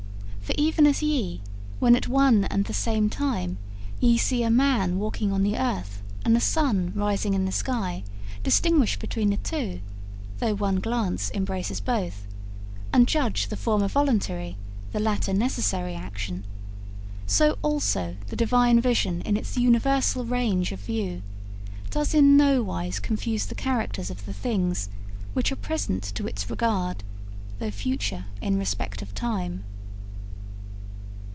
[0.51, 1.39] For even as ye,
[1.79, 3.57] when at one and the same time
[4.01, 8.03] ye see a man walking on the earth and the sun rising in the sky,
[8.43, 9.79] distinguish between the two,
[10.39, 12.27] though one glance embraces both,
[12.91, 14.57] and judge the former voluntary,
[14.91, 16.43] the latter necessary action:
[17.25, 21.21] so also the Divine vision in its universal range of view
[21.91, 24.89] does in no wise confuse the characters of the things
[25.31, 27.05] which are present to its regard,
[27.59, 29.63] though future in respect of time.